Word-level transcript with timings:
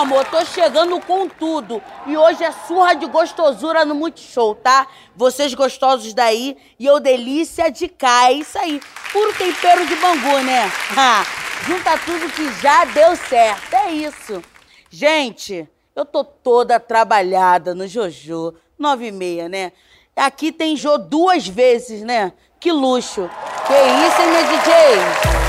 Amor, 0.00 0.24
tô 0.24 0.44
chegando 0.44 0.98
com 1.00 1.28
tudo. 1.28 1.82
E 2.06 2.16
hoje 2.16 2.42
é 2.42 2.50
surra 2.52 2.94
de 2.94 3.06
gostosura 3.06 3.84
no 3.84 3.94
Multishow, 3.94 4.54
tá? 4.54 4.86
Vocês 5.14 5.52
gostosos 5.52 6.14
daí 6.14 6.56
e 6.78 6.86
eu 6.86 6.98
delícia 6.98 7.70
de 7.70 7.86
cá. 7.86 8.30
É 8.30 8.32
isso 8.32 8.58
aí. 8.58 8.80
Puro 9.12 9.32
tempero 9.34 9.86
de 9.86 9.94
bangu, 9.96 10.38
né? 10.38 10.70
Junta 11.66 11.98
tudo 11.98 12.32
que 12.32 12.50
já 12.62 12.84
deu 12.86 13.14
certo. 13.14 13.74
É 13.74 13.92
isso. 13.92 14.42
Gente, 14.88 15.68
eu 15.94 16.04
tô 16.04 16.24
toda 16.24 16.80
trabalhada 16.80 17.74
no 17.74 17.86
Jojo, 17.86 18.54
nove 18.78 19.08
e 19.08 19.12
meia, 19.12 19.48
né? 19.48 19.72
Aqui 20.16 20.50
tem 20.50 20.76
Jô 20.76 20.96
duas 20.96 21.46
vezes, 21.46 22.02
né? 22.02 22.32
Que 22.58 22.72
luxo. 22.72 23.28
Que 23.66 23.74
isso, 23.74 24.22
hein, 24.22 24.28
minha 24.28 24.44
DJ? 24.44 24.72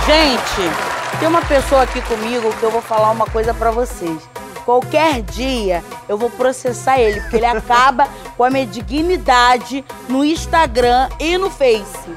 Gente, 0.06 1.20
tem 1.20 1.28
uma 1.28 1.42
pessoa 1.42 1.84
aqui 1.84 2.02
comigo 2.02 2.54
que 2.58 2.64
eu 2.64 2.72
vou 2.72 2.82
falar 2.82 3.12
uma 3.12 3.26
coisa 3.26 3.54
pra 3.54 3.72
vocês. 3.72 4.41
Qualquer 4.72 5.22
dia 5.24 5.84
eu 6.08 6.18
vou 6.18 6.30
processar 6.30 6.98
ele, 6.98 7.20
porque 7.20 7.36
ele 7.36 7.46
acaba 7.46 8.08
com 8.38 8.44
a 8.46 8.50
minha 8.50 8.66
dignidade 8.66 9.84
no 10.08 10.24
Instagram 10.24 11.10
e 11.20 11.38
no 11.38 11.50
Face. 11.50 12.10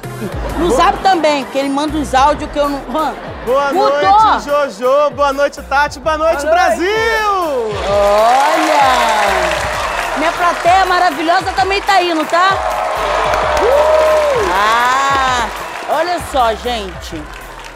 No 0.57 0.71
Zap 0.71 0.97
também, 0.99 1.43
porque 1.43 1.59
ele 1.59 1.69
manda 1.69 1.99
uns 1.99 2.15
áudios 2.15 2.49
que 2.53 2.57
eu 2.57 2.69
não. 2.69 2.79
Hã? 2.79 3.13
Boa 3.45 3.73
Mudou. 3.73 4.01
noite, 4.01 4.45
Jojo. 4.45 5.11
Boa 5.17 5.33
noite, 5.33 5.61
Tati. 5.63 5.99
Boa 5.99 6.17
noite, 6.17 6.47
Brasil. 6.47 6.87
Olha! 7.91 8.85
Minha 10.17 10.31
plateia 10.31 10.87
maravilhosa 10.87 11.51
também 11.57 11.83
tá 11.83 12.01
indo, 12.01 12.25
tá? 12.27 12.51
Uh! 13.61 14.51
Ah! 14.53 15.49
Olha 15.89 16.21
só, 16.31 16.55
gente. 16.55 17.21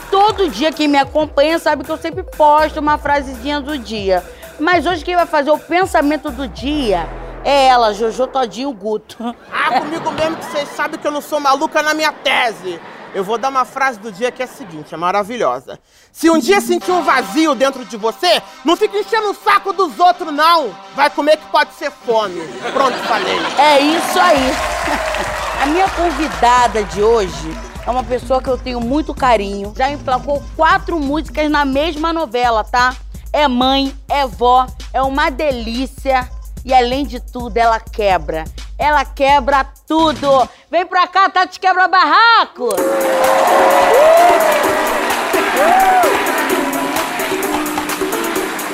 Todo 0.08 0.48
dia 0.48 0.70
quem 0.70 0.86
me 0.86 0.98
acompanha 0.98 1.58
sabe 1.58 1.82
que 1.82 1.90
eu 1.90 1.98
sempre 1.98 2.22
posto 2.22 2.78
uma 2.78 2.96
frasezinha 2.96 3.60
do 3.60 3.76
dia. 3.76 4.22
Mas 4.58 4.86
hoje 4.86 5.04
quem 5.04 5.14
vai 5.14 5.26
fazer 5.26 5.50
o 5.50 5.58
pensamento 5.58 6.30
do 6.30 6.48
dia 6.48 7.08
é 7.44 7.66
ela, 7.66 7.94
Jojo 7.94 8.26
Todinho 8.26 8.72
Guto. 8.72 9.34
Ah, 9.52 9.80
comigo 9.80 10.10
mesmo 10.12 10.36
que 10.36 10.44
vocês 10.46 10.68
sabem 10.70 10.98
que 10.98 11.06
eu 11.06 11.12
não 11.12 11.20
sou 11.20 11.38
maluca 11.38 11.82
na 11.82 11.94
minha 11.94 12.12
tese. 12.12 12.80
Eu 13.14 13.24
vou 13.24 13.38
dar 13.38 13.48
uma 13.48 13.64
frase 13.64 13.98
do 13.98 14.12
dia 14.12 14.30
que 14.30 14.42
é 14.42 14.44
a 14.44 14.48
seguinte, 14.48 14.92
é 14.92 14.96
maravilhosa. 14.96 15.78
Se 16.12 16.28
um 16.28 16.38
dia 16.38 16.60
sentir 16.60 16.90
um 16.90 17.02
vazio 17.02 17.54
dentro 17.54 17.84
de 17.84 17.96
você, 17.96 18.42
não 18.64 18.76
fica 18.76 18.98
enchendo 18.98 19.30
o 19.30 19.34
saco 19.34 19.72
dos 19.72 19.98
outros, 19.98 20.32
não. 20.32 20.74
Vai 20.94 21.08
comer 21.08 21.38
que 21.38 21.46
pode 21.46 21.72
ser 21.74 21.90
fome. 21.90 22.40
Pronto, 22.72 22.98
falei. 23.04 23.38
É 23.58 23.80
isso 23.80 24.20
aí. 24.20 24.52
A 25.62 25.66
minha 25.66 25.88
convidada 25.88 26.84
de 26.84 27.02
hoje 27.02 27.50
é 27.86 27.90
uma 27.90 28.04
pessoa 28.04 28.42
que 28.42 28.48
eu 28.48 28.58
tenho 28.58 28.80
muito 28.80 29.14
carinho. 29.14 29.72
Já 29.76 29.90
emplacou 29.90 30.42
quatro 30.54 31.00
músicas 31.00 31.50
na 31.50 31.64
mesma 31.64 32.12
novela, 32.12 32.62
tá? 32.62 32.94
É 33.32 33.46
mãe, 33.46 33.94
é 34.08 34.26
vó, 34.26 34.66
é 34.92 35.02
uma 35.02 35.30
delícia. 35.30 36.28
E 36.64 36.74
além 36.74 37.06
de 37.06 37.20
tudo, 37.20 37.56
ela 37.56 37.78
quebra. 37.78 38.44
Ela 38.78 39.04
quebra 39.04 39.64
tudo. 39.86 40.48
Vem 40.70 40.86
pra 40.86 41.06
cá, 41.06 41.28
Tati 41.28 41.58
Quebra 41.58 41.88
Barraco. 41.88 42.68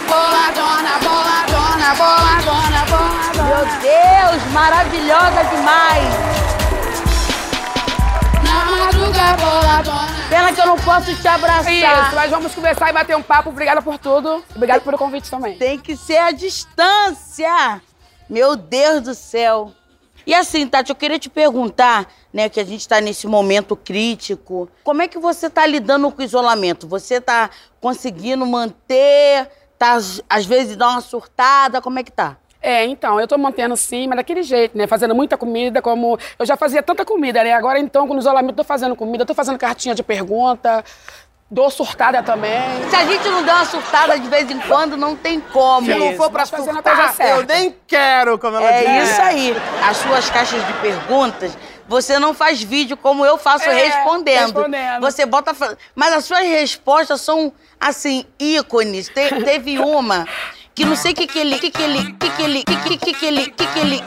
Boladona, 0.08 0.98
boladona, 1.02 1.94
boladona, 1.94 2.84
boladona. 2.90 3.44
Meu 3.48 3.64
Deus, 3.80 4.52
maravilhosa 4.52 5.44
demais. 5.44 6.14
Na 8.42 8.64
madruga, 8.64 9.36
boladona. 9.40 10.13
Pena 10.28 10.52
que 10.52 10.60
eu 10.60 10.66
não 10.66 10.76
posso 10.78 11.14
te 11.14 11.28
abraçar. 11.28 11.72
Isso, 11.72 12.14
mas 12.14 12.30
vamos 12.30 12.54
conversar 12.54 12.90
e 12.90 12.92
bater 12.92 13.16
um 13.16 13.22
papo. 13.22 13.50
Obrigada 13.50 13.80
por 13.82 13.98
tudo. 13.98 14.42
Obrigada 14.54 14.80
pelo 14.80 14.98
convite 14.98 15.30
também. 15.30 15.56
Tem 15.56 15.78
que 15.78 15.96
ser 15.96 16.16
a 16.16 16.30
distância. 16.32 17.80
Meu 18.28 18.56
Deus 18.56 19.02
do 19.02 19.14
céu. 19.14 19.72
E 20.26 20.34
assim, 20.34 20.66
Tati, 20.66 20.90
eu 20.90 20.96
queria 20.96 21.18
te 21.18 21.28
perguntar, 21.28 22.06
né, 22.32 22.48
que 22.48 22.58
a 22.58 22.64
gente 22.64 22.80
está 22.80 22.98
nesse 23.00 23.26
momento 23.26 23.76
crítico. 23.76 24.68
Como 24.82 25.02
é 25.02 25.08
que 25.08 25.18
você 25.18 25.46
está 25.48 25.66
lidando 25.66 26.10
com 26.10 26.22
o 26.22 26.24
isolamento? 26.24 26.88
Você 26.88 27.16
está 27.16 27.50
conseguindo 27.80 28.46
manter? 28.46 29.48
Tá, 29.78 29.92
às- 30.30 30.46
vezes 30.46 30.76
dá 30.76 30.88
uma 30.88 31.00
surtada? 31.02 31.82
Como 31.82 31.98
é 31.98 32.02
que 32.02 32.10
tá? 32.10 32.38
É, 32.66 32.86
então, 32.86 33.20
eu 33.20 33.28
tô 33.28 33.36
mantendo 33.36 33.76
sim, 33.76 34.06
mas 34.08 34.16
daquele 34.16 34.42
jeito, 34.42 34.76
né? 34.76 34.86
Fazendo 34.86 35.14
muita 35.14 35.36
comida, 35.36 35.82
como. 35.82 36.18
Eu 36.38 36.46
já 36.46 36.56
fazia 36.56 36.82
tanta 36.82 37.04
comida, 37.04 37.44
né? 37.44 37.52
Agora, 37.52 37.78
então, 37.78 38.08
com 38.08 38.14
o 38.14 38.18
isolamento, 38.18 38.56
tô 38.56 38.64
fazendo 38.64 38.96
comida, 38.96 39.26
tô 39.26 39.34
fazendo 39.34 39.58
cartinha 39.58 39.94
de 39.94 40.02
pergunta, 40.02 40.82
dou 41.50 41.68
surtada 41.70 42.22
também. 42.22 42.62
Se 42.88 42.96
a 42.96 43.04
gente 43.04 43.28
não 43.28 43.42
der 43.42 43.52
uma 43.52 43.66
surtada 43.66 44.18
de 44.18 44.26
vez 44.28 44.50
em 44.50 44.58
quando, 44.60 44.96
não 44.96 45.14
tem 45.14 45.40
como. 45.40 45.86
Se 45.86 45.94
não 45.94 46.14
for 46.14 46.30
pra 46.30 46.44
a 46.44 46.46
surtar, 46.46 47.14
eu 47.28 47.44
nem 47.44 47.76
quero, 47.86 48.38
como 48.38 48.56
ela 48.56 48.66
É 48.66 49.00
diz. 49.02 49.10
isso 49.10 49.20
aí. 49.20 49.54
As 49.86 49.98
suas 49.98 50.30
caixas 50.30 50.66
de 50.66 50.72
perguntas, 50.74 51.56
você 51.86 52.18
não 52.18 52.32
faz 52.32 52.62
vídeo 52.62 52.96
como 52.96 53.26
eu 53.26 53.36
faço 53.36 53.68
É, 53.68 53.74
respondendo. 53.74 54.40
respondendo. 54.40 55.00
Você 55.02 55.26
bota. 55.26 55.54
Mas 55.94 56.14
as 56.14 56.24
suas 56.24 56.40
respostas 56.46 57.20
são, 57.20 57.52
assim, 57.78 58.24
ícones. 58.38 59.08
Te- 59.10 59.42
teve 59.44 59.78
uma 59.78 60.26
que 60.74 60.84
não 60.84 60.96
sei 60.96 61.12
o 61.12 61.14
que, 61.14 61.26
que 61.26 61.38
ele. 61.38 61.58
que, 61.58 61.70
que 61.70 61.82
ele. 61.82 62.12
que, 62.14 62.30
que 62.30 62.42
ele. 62.42 62.64
que, 62.64 62.98
que, 62.98 63.14
que, 63.14 63.26
ele. 63.26 63.50
que, 63.50 63.66
que 63.66 63.78
ele. 63.78 64.02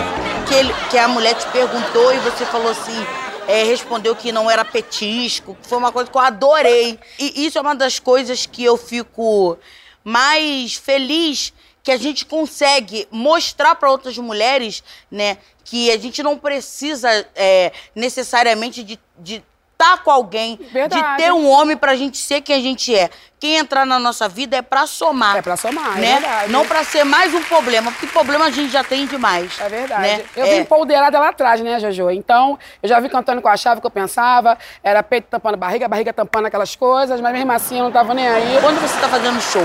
Que, 0.47 0.53
ele, 0.55 0.73
que 0.89 0.97
a 0.97 1.07
mulher 1.07 1.35
te 1.35 1.47
perguntou 1.47 2.13
e 2.13 2.19
você 2.19 2.45
falou 2.45 2.69
assim. 2.71 3.05
é, 3.47 3.63
respondeu 3.63 4.15
que 4.15 4.31
não 4.31 4.51
era 4.51 4.65
petisco, 4.65 5.57
foi 5.61 5.77
uma 5.77 5.91
coisa 5.91 6.11
que 6.11 6.17
eu 6.17 6.21
adorei. 6.21 6.99
E 7.17 7.45
isso 7.45 7.57
é 7.57 7.61
uma 7.61 7.75
das 7.75 7.97
coisas 7.97 8.45
que 8.45 8.63
eu 8.63 8.75
fico 8.77 9.57
mais 10.03 10.75
feliz 10.75 11.53
que 11.81 11.91
a 11.91 11.97
gente 11.97 12.25
consegue 12.25 13.07
mostrar 13.09 13.75
para 13.75 13.89
outras 13.89 14.17
mulheres, 14.17 14.83
né, 15.09 15.37
que 15.63 15.89
a 15.89 15.97
gente 15.97 16.21
não 16.21 16.37
precisa 16.37 17.09
é, 17.33 17.71
necessariamente 17.95 18.83
de 18.83 18.99
de 19.17 19.43
estar 19.79 19.99
com 20.03 20.09
alguém, 20.09 20.59
Verdade. 20.71 21.01
de 21.01 21.17
ter 21.23 21.31
um 21.31 21.47
homem 21.47 21.77
pra 21.77 21.95
gente 21.95 22.17
ser 22.17 22.41
quem 22.41 22.55
a 22.55 22.59
gente 22.59 22.93
é. 22.95 23.09
Quem 23.39 23.57
entrar 23.57 23.85
na 23.85 23.99
nossa 23.99 24.27
vida 24.27 24.57
é 24.57 24.63
pra 24.63 24.87
somar. 24.87 25.37
É 25.37 25.41
pra 25.43 25.55
somar, 25.55 25.95
é 25.97 26.01
né? 26.01 26.13
verdade. 26.19 26.51
Não 26.51 26.65
pra 26.65 26.83
ser 26.83 27.03
mais 27.03 27.31
um 27.35 27.43
problema, 27.43 27.91
porque 27.91 28.07
problema 28.07 28.45
a 28.45 28.49
gente 28.49 28.71
já 28.71 28.83
tem 28.83 29.05
demais. 29.05 29.51
É 29.59 29.69
verdade. 29.69 30.01
Né? 30.01 30.25
Eu 30.35 30.45
É. 30.45 30.49
vim 30.49 30.61
empoderada 30.61 31.19
lá 31.19 31.29
atrás, 31.29 31.61
né, 31.61 31.79
Jojo? 31.79 32.09
Então, 32.09 32.57
eu 32.81 32.89
já 32.89 32.99
vi 32.99 33.07
cantando 33.09 33.39
com 33.39 33.47
a 33.47 33.55
chave 33.55 33.79
que 33.79 33.85
eu 33.85 33.91
pensava, 33.91 34.57
era 34.83 35.03
peito 35.03 35.27
tampando 35.29 35.55
barriga, 35.55 35.87
barriga 35.87 36.11
tampando 36.11 36.47
aquelas 36.47 36.75
coisas, 36.75 37.21
mas 37.21 37.31
mesmo 37.31 37.51
assim 37.51 37.77
eu 37.77 37.83
não 37.83 37.91
tava 37.91 38.15
nem 38.15 38.27
aí. 38.27 38.57
Quando 38.59 38.81
você 38.81 38.99
tá 38.99 39.07
fazendo 39.07 39.39
show, 39.39 39.63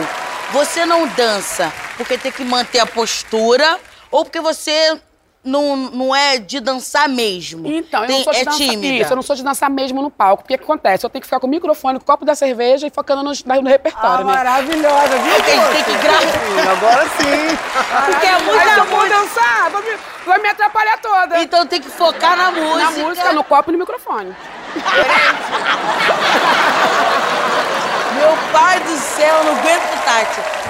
você 0.53 0.85
não 0.85 1.07
dança 1.09 1.73
porque 1.97 2.19
tem 2.19 2.31
que 2.31 2.45
manter 2.45 2.81
a 2.81 2.87
postura 2.87 3.81
ou 4.11 4.23
porque 4.23 4.41
você 4.41 5.01
não, 5.45 5.77
não 5.77 6.15
é 6.15 6.39
de 6.39 6.61
dançar 6.61 7.09
mesmo? 7.09 7.67
Então, 7.67 8.03
eu 8.03 8.07
Tem- 8.07 8.17
não 8.19 8.25
sou 8.25 8.33
de 8.33 8.39
é 8.41 8.45
dançar. 8.45 8.59
tímida. 8.61 9.03
Isso, 9.03 9.13
eu 9.13 9.17
não 9.17 9.23
sou 9.23 9.35
de 9.37 9.43
dançar 9.43 9.69
mesmo 9.71 10.01
no 10.01 10.11
palco. 10.11 10.43
Porque 10.45 10.55
o 10.55 10.59
que 10.59 10.65
acontece? 10.65 11.05
Eu 11.05 11.11
tenho 11.11 11.21
que 11.21 11.27
ficar 11.27 11.41
com 11.41 11.47
o 11.47 11.51
microfone, 11.51 11.99
com 11.99 12.03
o 12.05 12.07
copo 12.07 12.25
da 12.25 12.35
cerveja 12.35 12.87
e 12.87 12.91
focando 12.91 13.23
no, 13.23 13.33
no 13.63 13.69
repertório, 13.69 14.25
Ah, 14.25 14.31
né? 14.31 14.35
maravilhosa, 14.37 15.19
viu? 15.19 15.35
A 15.35 15.39
gente 15.39 15.85
tem 15.85 15.85
que 15.85 16.03
gravar. 16.03 16.71
Agora 16.73 17.03
sim. 17.03 17.59
Porque 18.07 18.27
é 18.27 18.31
Aí 18.35 18.39
se 18.39 18.45
muita 18.45 18.71
eu 18.71 18.85
música. 18.87 19.09
dançar, 19.19 19.71
vai 19.71 19.83
me, 19.83 19.99
vai 20.27 20.39
me 20.39 20.49
atrapalhar 20.49 20.99
toda. 20.99 21.43
Então 21.43 21.67
tem 21.67 21.81
que 21.81 21.89
focar 21.91 22.37
na 22.37 22.51
música. 22.53 22.79
Na 22.79 22.91
música, 22.93 23.33
no 23.33 23.43
copo 23.45 23.71
e 23.71 23.73
no 23.73 23.79
microfone. 23.79 24.35
Meu 28.15 28.37
pai 28.53 28.79
do 28.81 28.97
céu, 28.97 29.35
eu 29.45 29.55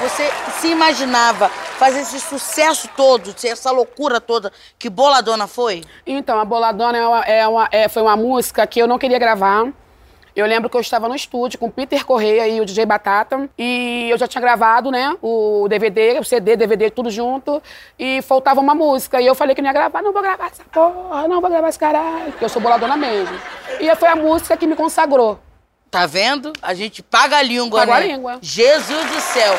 Você 0.01 0.31
se 0.61 0.69
imaginava 0.69 1.49
fazer 1.49 2.01
esse 2.01 2.19
sucesso 2.21 2.89
todo, 2.97 3.35
essa 3.45 3.71
loucura 3.71 4.21
toda 4.21 4.53
que 4.79 4.89
Boladona 4.91 5.47
foi? 5.47 5.83
Então, 6.07 6.39
a 6.39 6.45
Boladona 6.45 6.99
é 6.99 7.07
uma- 7.07 7.25
é 7.25 7.49
uma- 7.49 7.69
é- 7.73 7.89
foi 7.89 8.03
uma 8.03 8.17
música 8.17 8.67
que 8.67 8.81
eu 8.81 8.87
não 8.87 8.99
queria 8.99 9.19
gravar. 9.19 9.67
Eu 10.35 10.47
lembro 10.47 10.71
que 10.71 10.77
eu 10.77 10.81
estava 10.81 11.09
no 11.11 11.15
estúdio 11.15 11.59
com 11.59 11.67
o 11.67 11.71
Peter 11.71 12.07
Correia 12.07 12.49
e 12.49 12.59
o 12.59 12.65
DJ 12.65 12.87
Batata. 12.87 13.51
E 13.59 14.09
eu 14.11 14.17
já 14.17 14.27
tinha 14.27 14.41
gravado, 14.41 14.91
né? 14.91 15.15
O 15.21 15.67
DVD, 15.69 16.19
o 16.19 16.25
CD, 16.25 16.57
DVD, 16.57 16.89
tudo 16.91 17.11
junto. 17.11 17.63
E 17.99 18.23
faltava 18.23 18.59
uma 18.59 18.75
música. 18.75 19.21
E 19.21 19.27
eu 19.27 19.35
falei 19.35 19.55
que 19.55 19.61
não 19.61 19.69
ia 19.69 19.75
gravar. 19.75 20.01
Não 20.01 20.11
vou 20.11 20.23
gravar 20.23 20.47
essa 20.47 20.65
porra, 20.73 21.29
não 21.29 21.39
vou 21.43 21.51
gravar 21.51 21.69
esse 21.69 21.79
caralho. 21.79 22.31
Porque 22.33 22.47
eu 22.47 22.49
sou 22.49 22.63
boladona 22.63 22.97
mesmo. 22.97 23.39
E 23.79 23.95
foi 23.97 24.09
a 24.09 24.17
música 24.17 24.57
que 24.57 24.67
me 24.67 24.75
consagrou. 24.75 25.39
Tá 25.93 26.07
vendo? 26.07 26.55
A 26.63 26.73
gente 26.73 27.03
paga 27.03 27.37
a 27.37 27.43
língua, 27.43 27.81
Pagou 27.81 27.95
né? 27.97 28.01
a 28.01 28.07
língua. 28.07 28.39
Jesus 28.41 29.11
do 29.11 29.21
céu. 29.21 29.55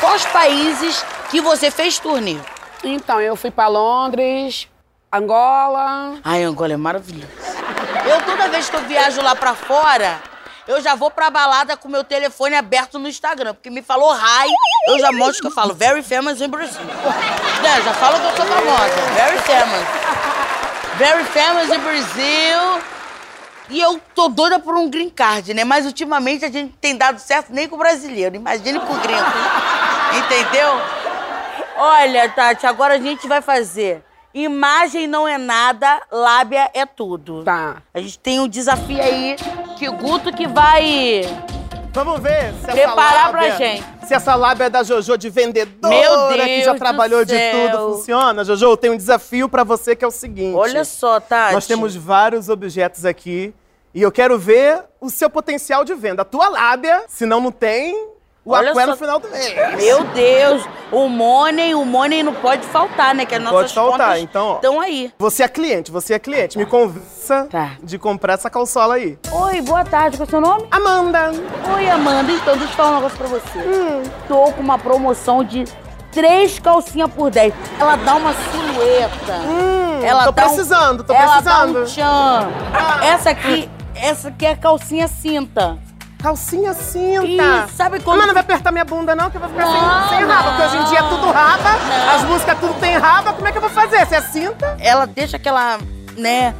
quais 0.00 0.26
países 0.26 1.04
que 1.30 1.40
você 1.40 1.70
fez 1.70 2.00
turnê? 2.00 2.36
Então, 2.82 3.20
eu 3.20 3.36
fui 3.36 3.52
pra 3.52 3.68
Londres, 3.68 4.66
Angola. 5.12 6.18
Ai, 6.24 6.42
Angola 6.42 6.72
é 6.72 6.76
maravilhoso. 6.76 7.28
Eu, 8.04 8.22
toda 8.22 8.48
vez 8.48 8.68
que 8.68 8.74
eu 8.74 8.80
viajo 8.88 9.22
lá 9.22 9.36
pra 9.36 9.54
fora, 9.54 10.20
eu 10.66 10.80
já 10.82 10.96
vou 10.96 11.12
pra 11.12 11.30
balada 11.30 11.76
com 11.76 11.88
meu 11.88 12.02
telefone 12.02 12.56
aberto 12.56 12.98
no 12.98 13.08
Instagram. 13.08 13.54
Porque 13.54 13.70
me 13.70 13.82
falou 13.82 14.12
hi, 14.12 14.48
eu 14.88 14.98
já 14.98 15.12
mostro 15.12 15.42
que 15.42 15.46
eu 15.46 15.52
falo 15.52 15.72
very 15.74 16.02
famous 16.02 16.40
in 16.40 16.48
Brazil. 16.48 16.82
É, 17.64 17.82
já 17.82 17.94
falo 17.94 18.18
que 18.18 18.26
eu 18.26 18.36
sou 18.36 18.46
famosa. 18.46 19.00
Very 19.14 19.38
famous. 19.38 19.86
Very 20.98 21.24
famous 21.26 21.70
in 21.70 21.78
Brazil. 21.78 22.82
E 23.68 23.80
eu 23.80 24.00
tô 24.14 24.28
doida 24.28 24.58
por 24.58 24.76
um 24.76 24.88
green 24.88 25.10
card, 25.10 25.52
né? 25.52 25.64
Mas 25.64 25.86
ultimamente 25.86 26.44
a 26.44 26.50
gente 26.50 26.74
tem 26.80 26.96
dado 26.96 27.18
certo 27.18 27.52
nem 27.52 27.68
com 27.68 27.74
o 27.74 27.78
brasileiro. 27.78 28.36
Imagine 28.36 28.78
com 28.80 28.92
o 28.92 29.00
gringo. 29.00 29.22
Entendeu? 30.18 30.70
Olha, 31.76 32.28
Tati, 32.28 32.66
agora 32.66 32.94
a 32.94 32.98
gente 32.98 33.26
vai 33.26 33.42
fazer. 33.42 34.02
Imagem 34.32 35.06
não 35.06 35.26
é 35.26 35.38
nada, 35.38 36.00
lábia 36.12 36.70
é 36.74 36.84
tudo. 36.84 37.42
Tá. 37.42 37.82
A 37.92 38.00
gente 38.00 38.18
tem 38.18 38.38
um 38.38 38.46
desafio 38.46 39.00
aí 39.00 39.36
que 39.78 39.88
o 39.88 39.94
Guto 39.94 40.32
que 40.32 40.46
vai. 40.46 41.22
Vamos 41.96 42.20
ver 42.20 42.52
se 42.52 42.64
essa 42.64 42.72
Preparar 42.72 43.30
pra 43.30 43.40
lábia, 43.40 43.56
gente. 43.56 44.06
Se 44.06 44.12
essa 44.12 44.34
lábia 44.34 44.68
da 44.68 44.82
Jojo 44.82 45.16
de 45.16 45.30
vendedora, 45.30 45.94
Meu 45.94 46.28
que 46.28 46.60
já 46.60 46.72
Deus 46.72 46.78
trabalhou 46.78 47.24
de 47.24 47.34
tudo, 47.34 47.94
funciona. 47.94 48.44
Jojo, 48.44 48.76
tem 48.76 48.90
um 48.90 48.96
desafio 48.98 49.48
pra 49.48 49.64
você 49.64 49.96
que 49.96 50.04
é 50.04 50.08
o 50.08 50.10
seguinte. 50.10 50.54
Olha 50.54 50.84
só, 50.84 51.18
Tati. 51.18 51.54
Nós 51.54 51.66
temos 51.66 51.96
vários 51.96 52.50
objetos 52.50 53.06
aqui 53.06 53.54
e 53.94 54.02
eu 54.02 54.12
quero 54.12 54.38
ver 54.38 54.84
o 55.00 55.08
seu 55.08 55.30
potencial 55.30 55.86
de 55.86 55.94
venda. 55.94 56.20
A 56.20 56.24
tua 56.26 56.50
lábia, 56.50 57.04
senão 57.08 57.40
não 57.40 57.50
tem, 57.50 58.10
o 58.46 58.52
Olha 58.52 58.70
aqué 58.70 58.80
só. 58.82 58.86
no 58.92 58.96
final 58.96 59.18
do 59.18 59.28
mês. 59.28 59.54
Meu 59.76 60.04
Deus, 60.04 60.64
o 60.92 61.08
money, 61.08 61.74
o 61.74 61.84
money 61.84 62.22
não 62.22 62.32
pode 62.32 62.64
faltar, 62.66 63.12
né? 63.14 63.26
Que 63.26 63.34
as 63.34 63.42
nossas 63.42 63.72
Pode 63.72 63.74
faltar, 63.74 64.18
então, 64.20 64.54
estão 64.54 64.80
aí. 64.80 65.12
Você 65.18 65.42
é 65.42 65.48
cliente, 65.48 65.90
você 65.90 66.14
é 66.14 66.18
cliente. 66.20 66.56
Me 66.56 66.64
convença 66.64 67.48
Tá. 67.50 67.72
de 67.82 67.98
comprar 67.98 68.34
essa 68.34 68.48
calçola 68.48 68.94
aí. 68.94 69.18
Oi, 69.32 69.60
boa 69.62 69.84
tarde, 69.84 70.16
qual 70.16 70.24
é 70.24 70.28
o 70.28 70.30
seu 70.30 70.40
nome? 70.40 70.66
Amanda, 70.70 71.32
Oi, 71.74 71.90
Amanda. 71.90 72.30
Então, 72.30 72.56
deixa 72.56 72.72
eu 72.72 72.76
falar 72.76 72.90
um 72.90 72.94
negócio 72.96 73.18
pra 73.18 73.26
você. 73.26 73.58
Hum. 73.58 74.02
Tô 74.28 74.52
com 74.52 74.60
uma 74.60 74.78
promoção 74.78 75.42
de 75.42 75.64
três 76.12 76.58
calcinhas 76.60 77.10
por 77.12 77.30
10. 77.30 77.52
Ela 77.80 77.96
dá 77.96 78.14
uma 78.14 78.32
silhueta. 78.32 79.34
Hum, 79.44 80.04
ela 80.04 80.24
tô 80.24 80.32
dá 80.32 80.42
um- 80.42 80.46
precisando, 80.46 81.02
tô 81.04 81.12
ela 81.12 81.32
precisando. 81.42 81.72
dá 81.74 81.80
um 81.80 81.84
tchan. 81.84 82.48
Ah. 82.72 83.06
Essa 83.06 83.30
aqui, 83.30 83.68
essa 83.94 84.28
aqui 84.28 84.46
é 84.46 84.52
a 84.52 84.56
calcinha 84.56 85.08
cinta. 85.08 85.76
Calcinha 86.22 86.72
cinta. 86.74 87.24
Ih, 87.26 87.40
sabe 87.76 88.00
quando- 88.00 88.18
Mas 88.18 88.26
não 88.26 88.34
vai 88.34 88.42
apertar 88.42 88.72
minha 88.72 88.84
bunda 88.84 89.14
não, 89.14 89.30
que 89.30 89.36
eu 89.36 89.40
vou 89.40 89.50
ficar 89.50 89.66
Não, 89.66 90.08
sem, 90.08 90.18
sem 90.18 90.26
raba. 90.26 90.50
Porque 90.50 90.62
hoje 90.64 90.76
em 90.78 90.84
dia 90.84 90.98
é 90.98 91.02
tudo 91.02 91.30
raba, 91.30 91.70
Não. 91.72 92.14
as 92.16 92.22
músicas 92.24 92.58
tudo 92.58 92.74
tem 92.80 92.96
raba. 92.98 93.32
Como 93.32 93.46
é 93.46 93.52
que 93.52 93.58
eu 93.58 93.62
vou 93.62 93.70
fazer? 93.70 94.06
Se 94.06 94.14
é 94.14 94.20
cinta? 94.22 94.76
Ela 94.80 95.06
deixa 95.06 95.36
aquela, 95.36 95.78
né, 96.16 96.54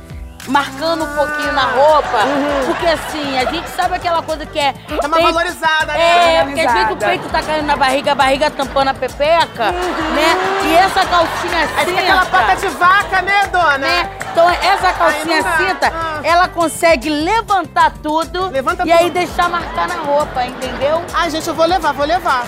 marcando 0.47 1.03
um 1.05 1.14
pouquinho 1.17 1.53
na 1.53 1.62
roupa. 1.62 2.19
Porque 2.67 2.87
assim, 2.87 3.37
a 3.38 3.44
gente 3.50 3.69
sabe 3.70 3.97
aquela 3.97 4.23
coisa 4.23 4.47
que 4.47 4.58
é... 4.58 4.75
Uhum. 4.88 4.99
É 5.03 5.06
uma 5.06 5.17
tem- 5.17 5.26
valorizada, 5.26 5.87
né? 5.93 6.37
É, 6.37 6.44
porque 6.44 6.61
às 6.61 6.73
vezes 6.73 6.91
o 6.93 6.97
peito 6.97 7.29
tá 7.31 7.43
caindo 7.43 7.67
na 7.67 7.76
barriga, 7.76 8.12
a 8.12 8.14
barriga 8.14 8.50
tampando 8.50 8.88
a 8.88 8.94
pepeca, 8.94 9.73
né? 9.73 10.37
E 10.64 10.75
essa 10.76 11.05
calcinha 11.06 11.59
Aí 11.76 11.85
cinta... 11.85 11.85
fica 11.87 12.00
aquela 12.00 12.26
pata 12.26 12.55
de 12.56 12.69
vaca, 12.69 13.23
né, 13.23 13.47
dona? 13.50 13.79
né? 13.79 14.11
Então 14.37 14.50
essa 14.50 14.93
calcinha 14.93 15.37
Aí 15.37 15.67
cinta, 15.67 15.87
Ah. 15.94 16.21
ela 16.23 16.47
consegue 16.47 17.09
levantar 17.09 17.91
tudo 18.03 18.50
Levanta 18.50 18.83
e 18.85 18.93
aí 18.93 19.05
tudo. 19.05 19.15
deixar 19.15 19.49
marcar 19.49 19.88
na 19.88 19.94
roupa, 19.94 20.44
entendeu? 20.44 21.03
Ai, 21.15 21.31
gente, 21.31 21.49
eu 21.49 21.55
vou 21.55 21.65
levar, 21.65 21.94
vou 21.94 22.05
levar. 22.05 22.44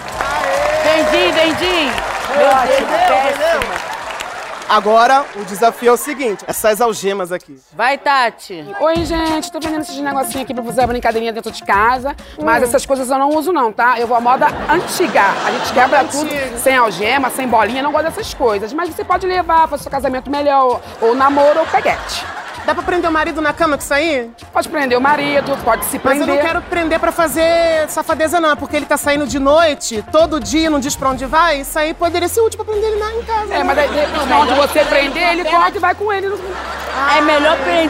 Vendi, 0.84 1.32
vendi. 1.32 1.90
Meu 2.36 2.46
Deus, 2.66 2.90
péssima. 2.90 3.87
Agora, 4.68 5.24
o 5.36 5.44
desafio 5.44 5.88
é 5.88 5.92
o 5.92 5.96
seguinte: 5.96 6.44
essas 6.46 6.80
algemas 6.80 7.32
aqui. 7.32 7.58
Vai, 7.72 7.96
Tati. 7.96 8.64
Oi, 8.80 9.04
gente, 9.04 9.50
tô 9.50 9.58
vendendo 9.60 9.80
esses 9.80 9.96
negocinhos 9.96 10.42
aqui 10.42 10.52
pra 10.52 10.62
fazer 10.62 10.82
a 10.82 10.86
brincadeirinha 10.86 11.32
dentro 11.32 11.50
de 11.50 11.62
casa. 11.62 12.14
Mas 12.42 12.62
Hum. 12.62 12.66
essas 12.66 12.84
coisas 12.84 13.08
eu 13.10 13.18
não 13.18 13.30
uso, 13.30 13.52
não, 13.52 13.72
tá? 13.72 13.98
Eu 13.98 14.06
vou 14.06 14.16
à 14.16 14.20
moda 14.20 14.46
antiga. 14.68 15.22
A 15.46 15.50
gente 15.52 15.72
quebra 15.72 16.02
Antiga. 16.02 16.18
tudo 16.48 16.58
sem 16.58 16.76
algema, 16.76 17.30
sem 17.30 17.48
bolinha, 17.48 17.82
não 17.82 17.92
gosto 17.92 18.04
dessas 18.04 18.34
coisas. 18.34 18.72
Mas 18.72 18.90
você 18.94 19.04
pode 19.04 19.26
levar, 19.26 19.66
fazer 19.68 19.84
seu 19.84 19.90
casamento 19.92 20.30
melhor, 20.30 20.80
ou 21.00 21.14
namoro 21.14 21.60
ou 21.60 21.66
peguete. 21.66 22.24
Dá 22.68 22.74
pra 22.74 22.82
prender 22.82 23.08
o 23.08 23.12
marido 23.12 23.40
na 23.40 23.54
cama 23.54 23.78
com 23.78 23.82
isso 23.82 23.94
aí? 23.94 24.30
Pode 24.52 24.68
prender 24.68 24.98
o 24.98 25.00
marido, 25.00 25.56
pode 25.64 25.86
se 25.86 25.98
Mas 26.04 26.18
prender. 26.18 26.28
eu 26.28 26.34
não 26.34 26.42
quero 26.42 26.60
prender 26.60 27.00
pra 27.00 27.10
fazer 27.10 27.88
safadeza, 27.88 28.38
não. 28.38 28.54
Porque 28.58 28.76
ele 28.76 28.84
tá 28.84 28.98
saindo 28.98 29.26
de 29.26 29.38
noite, 29.38 30.04
todo 30.12 30.38
dia, 30.38 30.68
não 30.68 30.78
diz 30.78 30.94
pra 30.94 31.08
onde 31.08 31.24
vai. 31.24 31.62
Isso 31.62 31.78
aí 31.78 31.94
poderia 31.94 32.28
ser 32.28 32.42
útil 32.42 32.62
pra 32.62 32.70
prender 32.70 32.90
ele 32.92 33.00
lá 33.00 33.14
em 33.14 33.22
casa. 33.22 33.54
É, 33.54 33.58
né? 33.58 33.64
mas 33.64 33.78
aí, 33.78 33.88
de 33.88 34.32
onde 34.34 34.52
você 34.52 34.84
prender, 34.84 35.30
ele 35.32 35.44
corta 35.46 35.78
e 35.78 35.80
vai 35.80 35.94
com 35.94 36.12
ele. 36.12 36.28
no- 36.28 36.38
É 37.16 37.20
melhor 37.22 37.56
pre- 37.56 37.88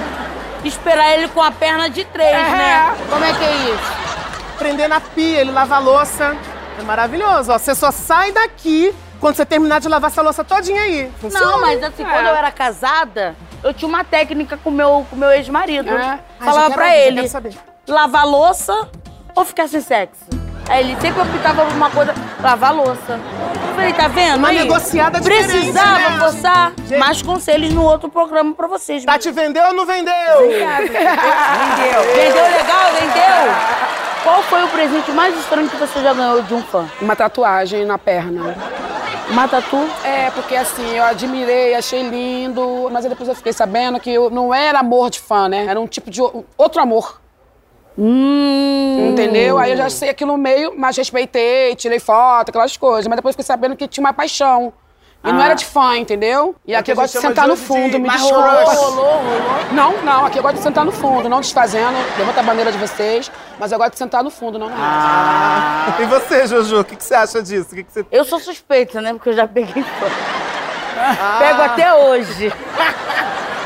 esperar 0.64 1.12
ele 1.14 1.26
com 1.26 1.42
a 1.42 1.50
perna 1.50 1.90
de 1.90 2.04
três, 2.04 2.30
É. 2.30 2.42
né? 2.50 2.96
Como 3.10 3.24
é 3.24 3.32
que 3.32 3.44
é 3.44 3.54
isso? 3.74 4.58
Prender 4.58 4.88
na 4.88 5.00
pia, 5.00 5.40
ele 5.40 5.50
lava 5.50 5.74
a 5.74 5.78
louça. 5.80 6.36
É 6.78 6.82
maravilhoso, 6.84 7.50
ó. 7.50 7.58
Você 7.58 7.74
só 7.74 7.90
sai 7.90 8.30
daqui 8.30 8.94
quando 9.18 9.34
você 9.34 9.44
terminar 9.44 9.80
de 9.80 9.88
lavar 9.88 10.08
essa 10.08 10.22
louça 10.22 10.44
todinha 10.44 10.80
aí. 10.82 11.10
Funciona. 11.20 11.44
Não, 11.46 11.60
mas 11.60 11.82
assim, 11.82 12.04
É. 12.04 12.06
quando 12.08 12.26
eu 12.26 12.34
era 12.36 12.52
casada, 12.52 13.34
eu 13.62 13.74
tinha 13.74 13.88
uma 13.88 14.04
técnica 14.04 14.56
com 14.56 14.70
meu, 14.70 14.98
o 15.00 15.04
com 15.04 15.16
meu 15.16 15.30
ex-marido. 15.30 15.90
É? 15.90 16.18
Falava 16.38 16.66
quero 16.66 16.74
pra 16.74 16.84
ouvir, 16.84 16.96
ele, 16.96 17.30
lavar 17.86 18.26
louça 18.26 18.88
ou 19.34 19.44
ficar 19.44 19.68
sem 19.68 19.80
sexo? 19.80 20.24
Aí 20.68 20.84
ele 20.84 21.00
sempre 21.00 21.22
optava 21.22 21.64
por 21.64 21.74
uma 21.74 21.90
coisa, 21.90 22.14
lavar 22.42 22.74
louça. 22.74 23.18
Eu 23.68 23.74
falei, 23.74 23.92
tá 23.94 24.06
vendo? 24.06 24.36
Uma 24.36 24.48
aí? 24.48 24.58
negociada 24.58 25.20
Precisava 25.20 26.10
né? 26.10 26.18
forçar 26.18 26.72
Gente. 26.86 26.98
mais 26.98 27.22
conselhos 27.22 27.72
no 27.72 27.82
outro 27.82 28.10
programa 28.10 28.54
pra 28.54 28.66
vocês. 28.66 29.02
Tá 29.04 29.18
te 29.18 29.30
vendeu 29.30 29.64
ou 29.68 29.72
não 29.72 29.86
vendeu? 29.86 30.12
Vendeu. 30.42 30.58
Vendeu 32.14 32.44
legal? 32.44 32.92
Vendeu? 32.92 33.88
Qual 34.22 34.42
foi 34.42 34.62
o 34.62 34.68
presente 34.68 35.10
mais 35.12 35.34
estranho 35.38 35.68
que 35.70 35.76
você 35.76 36.02
já 36.02 36.12
ganhou 36.12 36.42
de 36.42 36.52
um 36.52 36.62
fã? 36.62 36.86
Uma 37.00 37.16
tatuagem 37.16 37.86
na 37.86 37.96
perna. 37.96 38.54
Uma 39.30 39.46
tatu? 39.46 39.76
É, 40.04 40.30
porque 40.30 40.56
assim, 40.56 40.96
eu 40.96 41.04
admirei, 41.04 41.74
achei 41.74 42.02
lindo, 42.02 42.88
mas 42.90 43.04
aí 43.04 43.10
depois 43.10 43.28
eu 43.28 43.34
fiquei 43.34 43.52
sabendo 43.52 44.00
que 44.00 44.10
eu- 44.10 44.30
não 44.30 44.54
era 44.54 44.80
amor 44.80 45.10
de 45.10 45.20
fã, 45.20 45.48
né? 45.48 45.66
Era 45.66 45.78
um 45.78 45.86
tipo 45.86 46.10
de 46.10 46.20
outro 46.56 46.80
amor. 46.80 47.20
Hum. 47.96 49.10
Entendeu? 49.10 49.58
Aí 49.58 49.72
eu 49.72 49.76
já 49.76 49.90
sei 49.90 50.08
aquilo 50.10 50.32
no 50.32 50.38
meio, 50.38 50.72
mas 50.76 50.96
respeitei, 50.96 51.74
tirei 51.76 51.98
foto, 51.98 52.48
aquelas 52.50 52.76
coisas. 52.76 53.06
Mas 53.06 53.16
depois 53.16 53.34
fiquei 53.34 53.44
sabendo 53.44 53.76
que 53.76 53.86
tinha 53.88 54.02
uma 54.04 54.12
paixão. 54.12 54.72
E 55.24 55.32
não 55.32 55.42
era 55.42 55.54
de 55.54 55.64
fã, 55.66 55.96
entendeu? 55.96 56.54
E 56.66 56.72
É 56.74 56.78
aqui 56.78 56.90
o 56.90 56.92
eu 56.92 56.96
gosto 56.96 57.14
de 57.14 57.20
sentar 57.20 57.46
no 57.46 57.54
hoje 57.54 57.62
de 57.62 57.68
fundo, 57.68 57.98
me 57.98 58.06
mais 58.06 58.20
desculpa. 58.22 58.48
crush. 58.48 58.76
Rolou, 58.76 59.04
rolou. 59.04 59.42
Não, 59.72 59.92
não, 60.02 60.26
aqui 60.26 60.38
eu 60.38 60.42
gosto 60.42 60.56
de 60.56 60.62
sentar 60.62 60.84
no 60.84 60.92
fundo, 60.92 61.28
não 61.28 61.40
desfazendo, 61.40 61.96
levanta 62.16 62.40
a 62.40 62.42
bandeira 62.42 62.70
de 62.70 62.78
vocês, 62.78 63.30
mas 63.58 63.72
eu 63.72 63.78
gosto 63.78 63.92
de 63.92 63.98
sentar 63.98 64.22
no 64.22 64.30
fundo, 64.30 64.58
não 64.58 64.68
na 64.70 65.86
rede. 65.86 66.02
E 66.02 66.06
você, 66.06 66.46
Juju, 66.46 66.80
o 66.80 66.84
que, 66.84 66.96
que 66.96 67.04
você 67.04 67.14
acha 67.14 67.42
disso? 67.42 67.72
O 67.72 67.74
que, 67.74 67.82
que 67.84 67.92
você... 67.92 68.06
Eu 68.12 68.24
sou 68.24 68.38
suspeita, 68.38 69.00
né? 69.00 69.12
Porque 69.12 69.30
eu 69.30 69.34
já 69.34 69.46
peguei 69.46 69.82
fã. 69.82 70.06
Ah. 71.00 71.36
Pego 71.40 71.62
até 71.62 71.94
hoje. 71.94 72.52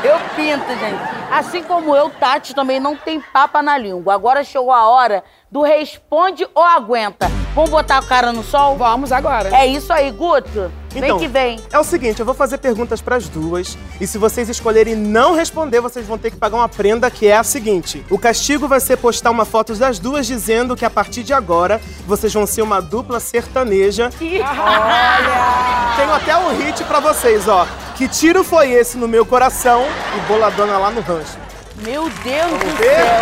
Eu 0.03 0.19
pinto, 0.35 0.67
gente. 0.67 1.01
Assim 1.31 1.63
como 1.63 1.95
eu, 1.95 2.09
Tati 2.09 2.53
também 2.53 2.79
não 2.79 2.95
tem 2.95 3.21
papa 3.21 3.61
na 3.61 3.77
língua. 3.77 4.13
Agora 4.13 4.43
chegou 4.43 4.71
a 4.71 4.87
hora 4.89 5.23
do 5.49 5.61
responde 5.61 6.45
ou 6.53 6.63
aguenta. 6.63 7.27
Vamos 7.55 7.69
botar 7.69 7.99
a 7.99 8.03
cara 8.03 8.33
no 8.33 8.43
sol? 8.43 8.75
Vamos 8.75 9.11
agora. 9.11 9.49
É 9.55 9.65
isso 9.65 9.93
aí, 9.93 10.11
Guto. 10.11 10.69
Vem 10.93 11.03
Então, 11.03 11.19
que 11.19 11.27
vem. 11.27 11.59
É 11.71 11.79
o 11.79 11.83
seguinte, 11.83 12.19
eu 12.19 12.25
vou 12.25 12.35
fazer 12.35 12.57
perguntas 12.57 13.01
pras 13.01 13.27
duas 13.27 13.77
e 13.99 14.07
se 14.07 14.17
vocês 14.17 14.49
escolherem 14.49 14.95
não 14.95 15.35
responder, 15.35 15.81
vocês 15.81 16.05
vão 16.05 16.17
ter 16.17 16.31
que 16.31 16.37
pagar 16.37 16.57
uma 16.57 16.69
prenda 16.69 17.09
que 17.09 17.27
é 17.27 17.37
a 17.37 17.43
seguinte: 17.43 18.05
o 18.09 18.17
castigo 18.17 18.67
vai 18.67 18.79
ser 18.79 18.97
postar 18.97 19.31
uma 19.31 19.45
foto 19.45 19.73
das 19.75 19.99
duas 19.99 20.25
dizendo 20.27 20.75
que 20.75 20.85
a 20.85 20.89
partir 20.89 21.23
de 21.23 21.33
agora 21.33 21.81
vocês 22.07 22.33
vão 22.33 22.45
ser 22.45 22.61
uma 22.61 22.81
dupla 22.81 23.19
sertaneja. 23.19 24.09
Olha! 24.21 25.95
Tenho 25.97 26.13
até 26.13 26.35
um 26.37 26.49
hit 26.57 26.83
pra 26.85 26.99
vocês, 26.99 27.47
ó. 27.47 27.67
Que 27.95 28.07
tiro 28.07 28.43
foi 28.43 28.71
esse 28.71 28.97
no 28.97 29.07
meu 29.07 29.25
coração 29.25 29.85
e 30.17 30.19
boladona 30.27 30.77
lá 30.77 30.89
no 30.89 31.01
rancho. 31.01 31.37
Meu 31.83 32.03
Deus 32.03 32.51
do 32.51 32.77
ver? 32.77 32.95
céu. 32.95 33.21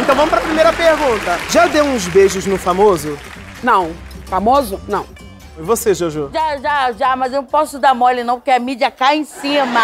Então 0.00 0.14
vamos 0.14 0.30
pra 0.30 0.40
primeira 0.40 0.72
pergunta. 0.72 1.38
Já 1.50 1.66
deu 1.66 1.84
uns 1.84 2.06
beijos 2.06 2.46
no 2.46 2.56
famoso? 2.56 3.18
Não. 3.62 3.92
Famoso? 4.26 4.80
Não. 4.88 5.04
E 5.60 5.62
você, 5.62 5.92
Jojo? 5.92 6.30
Já, 6.32 6.56
já, 6.56 6.92
já, 6.92 7.14
mas 7.14 7.34
eu 7.34 7.42
não 7.42 7.46
posso 7.46 7.78
dar 7.78 7.94
mole 7.94 8.24
não, 8.24 8.36
porque 8.36 8.50
a 8.50 8.58
mídia 8.58 8.90
cai 8.90 9.18
em 9.18 9.26
cima. 9.26 9.82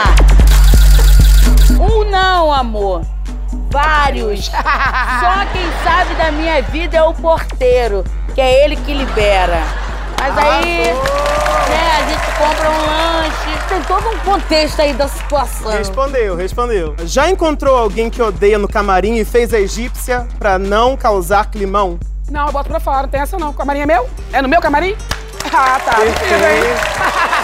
Um 1.79 2.11
não, 2.11 2.51
amor. 2.51 3.03
Vários. 3.71 4.47
Só 4.49 5.45
quem 5.53 5.71
sabe 5.85 6.15
da 6.15 6.33
minha 6.33 6.63
vida 6.63 6.97
é 6.97 7.03
o 7.03 7.13
porteiro, 7.13 8.03
que 8.35 8.41
é 8.41 8.65
ele 8.65 8.75
que 8.77 8.95
libera. 8.95 9.61
Mas 10.19 10.39
aí, 10.39 10.95
né, 11.69 11.91
a 11.99 12.09
gente 12.09 12.39
compra 12.39 12.71
um 12.71 12.87
lanche. 12.87 13.69
Tem 13.69 13.83
todo 13.83 14.09
um 14.09 14.19
contexto 14.21 14.81
aí 14.81 14.95
da 14.95 15.09
situação. 15.09 15.73
Respondeu, 15.73 16.35
respondeu. 16.35 16.95
Já 17.05 17.29
encontrou 17.29 17.77
alguém 17.77 18.09
que 18.09 18.23
odeia 18.23 18.57
no 18.57 18.67
camarim 18.67 19.17
e 19.17 19.27
fez 19.27 19.53
a 19.53 19.61
egípcia 19.61 20.27
pra 20.39 20.59
não 20.59 20.97
causar 20.97 21.51
climão? 21.51 21.99
Não, 22.31 22.47
eu 22.47 22.53
boto 22.53 22.71
pra 22.71 22.81
fora, 22.81 23.03
não 23.03 23.09
tem 23.11 23.21
essa 23.21 23.37
não. 23.37 23.51
O 23.51 23.53
camarim 23.53 23.81
é 23.81 23.87
meu? 23.87 24.09
É 24.33 24.41
no 24.41 24.49
meu 24.49 24.63
camarim? 24.63 24.97
Ah, 25.59 25.81
tá. 25.83 25.97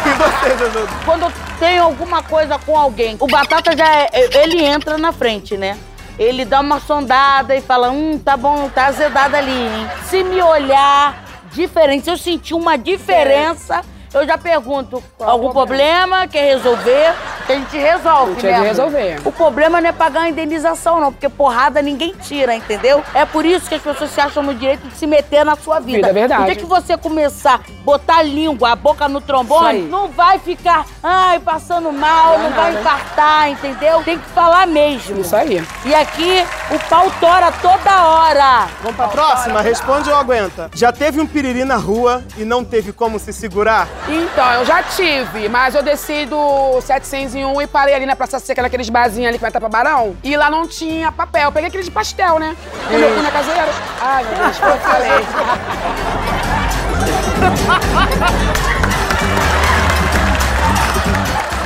E 0.05 0.11
você, 0.15 0.59
Josué? 0.59 0.87
Quando 1.05 1.23
eu 1.23 1.33
tenho 1.61 1.85
alguma 1.85 2.23
coisa 2.25 2.59
com 2.59 2.77
alguém, 2.77 3.17
o 3.21 3.27
Batata 3.29 3.77
já 3.77 3.87
é, 3.87 4.09
ele 4.43 4.63
entra 4.63 4.99
na 4.99 5.13
frente, 5.13 5.57
né? 5.57 5.79
Ele 6.19 6.45
dá 6.45 6.61
uma 6.61 6.81
sondada 6.81 7.55
e 7.55 7.61
fala, 7.61 7.91
hum, 7.91 8.19
tá 8.19 8.37
bom, 8.37 8.69
tá 8.69 8.87
azedada 8.87 9.39
ali, 9.39 9.53
hein? 9.53 9.89
Se 10.11 10.25
me 10.25 10.43
olhar 10.43 11.25
diferente, 11.53 12.05
se 12.05 12.11
eu 12.11 12.19
sentir 12.19 12.55
uma 12.55 12.77
diferença, 12.77 13.83
eu 14.13 14.27
já 14.27 14.37
pergunto, 14.37 15.03
algum 15.21 15.51
problema, 15.51 16.27
quer 16.27 16.55
resolver? 16.55 17.15
que 17.47 17.53
a 17.53 17.57
gente 17.57 17.77
resolve, 17.77 18.43
né? 18.43 18.61
que 18.61 18.67
resolver. 18.67 19.21
O 19.25 19.33
problema 19.33 19.81
não 19.81 19.89
é 19.89 19.93
pagar 19.93 20.23
a 20.23 20.29
indenização, 20.29 21.01
não, 21.01 21.13
porque 21.13 21.29
porrada 21.29 21.83
ninguém 21.83 22.15
tira, 22.23 22.55
entendeu? 22.55 23.03
É 23.15 23.25
por 23.25 23.45
isso 23.45 23.69
que 23.69 23.75
as 23.75 23.83
pessoas 23.83 24.11
se 24.11 24.21
acham 24.21 24.43
no 24.43 24.55
direito 24.55 24.87
de 24.89 24.95
se 24.95 25.07
meter 25.07 25.45
na 25.45 25.57
sua 25.57 25.81
vida. 25.81 26.09
é 26.09 26.13
verdade. 26.13 26.43
O 26.43 26.47
dia 26.47 26.57
que 26.57 26.65
você 26.65 26.97
começar 26.97 27.55
a 27.55 27.61
botar 27.85 28.19
a 28.19 28.23
língua, 28.23 28.73
a 28.73 28.77
boca 28.77 29.09
no 29.09 29.21
trombone, 29.21 29.83
não 29.83 30.09
vai 30.09 30.39
ficar, 30.39 30.87
ai, 31.03 31.41
passando 31.41 31.93
mal, 31.93 32.39
não, 32.39 32.47
é 32.47 32.49
não 32.49 32.57
vai 32.57 32.75
infartar, 32.75 33.51
entendeu? 33.51 34.03
Tem 34.03 34.19
que 34.19 34.29
falar 34.31 34.67
mesmo. 34.67 35.21
Isso 35.21 35.35
aí. 35.35 35.63
E 35.85 35.95
aqui 35.95 36.45
o 36.71 36.79
pau 36.89 37.11
tora 37.21 37.53
toda 37.61 38.05
hora. 38.05 38.69
Vamos 38.83 38.97
pra 38.97 39.09
próxima? 39.09 39.55
Tora, 39.55 39.63
responde 39.63 40.11
ou 40.11 40.17
aguenta? 40.17 40.71
Já 40.75 40.93
teve 40.93 41.21
um 41.21 41.27
piriri 41.27 41.65
na 41.65 41.77
rua 41.77 42.23
e 42.37 42.45
não 42.45 42.65
teve 42.65 42.93
como 42.93 43.19
se 43.19 43.33
segurar? 43.33 43.89
Então, 44.09 44.53
eu 44.55 44.65
já 44.65 44.83
tive, 44.83 45.49
mas 45.49 45.75
eu 45.75 45.83
decido 45.83 46.37
700 46.81 47.32
barzinho 47.33 47.63
e 47.63 47.67
parei 47.67 47.95
ali 47.95 48.05
na 48.05 48.15
Praça 48.15 48.39
Seca, 48.39 48.61
naqueles 48.63 48.89
barzinhos 48.91 49.29
ali 49.29 49.39
que 49.39 49.43
vai 49.43 49.49
estar 49.49 49.61
pra 49.61 49.69
Barão. 49.69 50.15
E 50.23 50.37
lá 50.37 50.51
não 50.51 50.67
tinha 50.67 51.11
papel. 51.11 51.51
Peguei 51.51 51.69
aquele 51.69 51.83
de 51.83 51.91
pastel, 51.91 52.39
né? 52.39 52.55
E 52.91 52.97
meu 52.97 53.15
cunha 53.15 53.31
caseiro. 53.31 53.69
Ai, 54.01 54.25
meu 54.25 54.35
Deus, 54.37 54.61
eu 54.61 54.79
falei. 54.79 55.11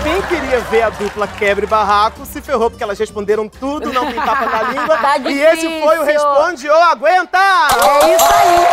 Quem 0.02 0.22
queria 0.22 0.60
ver 0.60 0.82
a 0.82 0.90
dupla 0.90 1.26
Quebre 1.26 1.66
Barraco 1.66 2.24
se 2.24 2.40
ferrou, 2.40 2.70
porque 2.70 2.84
elas 2.84 2.98
responderam 2.98 3.48
tudo, 3.48 3.92
não 3.92 4.06
tem 4.06 4.22
tapa 4.22 4.46
na 4.46 4.62
língua. 4.62 4.96
Tá 5.06 5.18
e 5.18 5.40
esse 5.40 5.80
foi 5.82 5.98
o 5.98 6.04
Responde 6.04 6.68
ou 6.70 6.82
Aguenta! 6.82 7.38
É 7.38 8.14
isso 8.14 8.24
aí! 8.24 8.66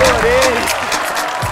Adorei! 0.00 0.86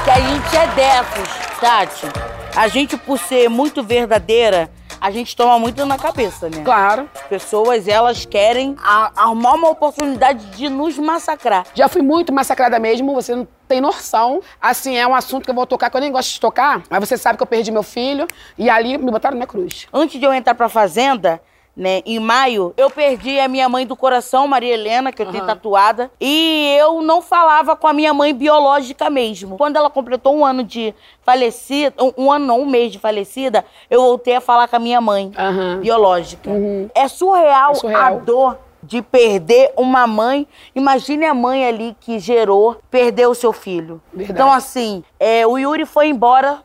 Que 0.05 0.11
a 0.11 0.21
gente 0.21 0.57
é 0.57 0.67
dessas, 0.69 1.29
Tati. 1.61 2.34
A 2.57 2.69
gente, 2.69 2.97
por 2.97 3.19
ser 3.19 3.51
muito 3.51 3.83
verdadeira, 3.83 4.71
a 5.01 5.11
gente 5.11 5.35
toma 5.35 5.59
muito 5.59 5.85
na 5.85 5.99
cabeça, 5.99 6.49
né? 6.49 6.63
Claro. 6.65 7.11
As 7.13 7.23
pessoas, 7.23 7.89
elas 7.89 8.25
querem 8.25 8.77
arrumar 8.81 9.55
uma 9.55 9.71
oportunidade 9.71 10.47
de 10.57 10.69
nos 10.69 10.97
massacrar. 10.97 11.67
Já 11.75 11.89
fui 11.89 12.01
muito 12.01 12.33
massacrada 12.33 12.79
mesmo, 12.79 13.13
você 13.13 13.35
não 13.35 13.49
tem 13.67 13.81
noção. 13.81 14.41
Assim, 14.63 14.97
é 14.97 15.05
um 15.05 15.17
assunto 15.17 15.45
que 15.45 15.51
eu 15.51 15.55
vou 15.55 15.67
tocar, 15.67 15.91
que 15.91 15.97
eu 15.97 16.01
nem 16.01 16.13
gosto 16.13 16.33
de 16.33 16.41
tocar, 16.41 16.81
mas 16.89 17.01
você 17.01 17.19
sabe 17.19 17.37
que 17.37 17.43
eu 17.43 17.47
perdi 17.47 17.73
meu 17.73 17.83
filho 17.83 18.29
e 18.57 18.71
ali 18.71 18.97
me 18.99 19.11
botaram 19.11 19.35
na 19.35 19.39
minha 19.39 19.49
cruz. 19.49 19.89
Antes 19.93 20.21
de 20.21 20.25
eu 20.25 20.33
entrar 20.33 20.55
pra 20.55 20.69
fazenda, 20.69 21.43
né, 21.77 22.03
em 22.07 22.19
maio, 22.21 22.73
eu 22.77 22.89
perdi 22.89 23.39
a 23.41 23.49
minha 23.49 23.69
mãe 23.69 23.87
do 23.87 23.97
coração, 23.97 24.47
Maria 24.47 24.75
Helena, 24.75 25.13
que 25.13 25.23
eu 25.23 25.27
tenho 25.27 25.45
tatuada, 25.45 26.11
e 26.21 26.77
eu 26.79 27.03
não 27.03 27.21
falava 27.21 27.75
com 27.75 27.87
a 27.89 27.93
minha 27.93 28.15
mãe 28.15 28.33
biológica 28.33 29.11
mesmo. 29.11 29.57
Quando 29.57 29.77
ela 29.77 29.91
completou 29.91 30.37
um 30.37 30.45
ano 30.45 30.63
de 30.63 30.95
falecida, 31.23 31.95
um, 32.03 32.13
um 32.27 32.33
ano 32.33 32.47
não, 32.47 32.61
um 32.61 32.67
mês 32.67 32.93
de 32.93 32.99
falecida, 32.99 33.65
eu 33.91 34.01
voltei 34.01 34.37
a 34.37 34.41
falar 34.41 34.69
com 34.69 34.77
a 34.77 34.79
minha 34.79 35.01
mãe 35.01 35.33
Aham. 35.37 35.81
biológica. 35.81 36.51
É 36.95 37.09
surreal, 37.09 37.73
É 37.73 37.75
surreal. 37.75 38.03
a 38.03 38.11
dor 38.21 38.59
de 38.83 39.01
perder 39.03 39.73
uma 39.77 40.07
mãe. 40.07 40.47
Imagine 40.75 41.25
a 41.25 41.35
mãe 41.35 41.67
ali 41.67 41.97
que 42.01 42.19
gerou, 42.19 42.77
perdeu 42.91 43.31
o 43.31 43.35
seu 43.35 43.53
filho. 43.53 44.01
Verdade. 44.13 44.33
Então, 44.33 44.53
assim, 44.53 45.03
é, 45.19 45.47
o 45.47 45.59
Yuri 45.59 45.87
foi 45.87 46.09
embora, 46.09 46.63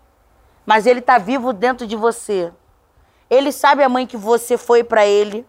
mas 0.66 0.86
ele 0.86 1.02
tá 1.02 1.18
vivo 1.18 1.54
dentro 1.54 1.88
de 1.88 1.96
você. 1.96 2.52
Ele 3.30 3.52
sabe 3.52 3.84
a 3.84 3.90
mãe 3.90 4.08
que 4.08 4.18
você 4.18 4.58
foi 4.58 4.84
pra 4.84 5.06
ele. 5.06 5.46